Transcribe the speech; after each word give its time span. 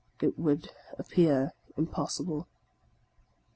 It 0.19 0.35
would 0.39 0.71
appear 0.97 1.53
impossible. 1.77 2.47